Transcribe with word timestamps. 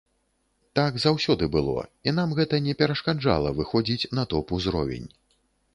Так 0.79 0.95
заўсёды 1.03 1.49
было, 1.57 1.83
і 2.09 2.15
нам 2.21 2.29
гэта 2.41 2.61
не 2.69 2.73
перашкаджала 2.81 3.53
выходзіць 3.61 4.09
на 4.21 4.29
топ-узровень. 4.35 5.07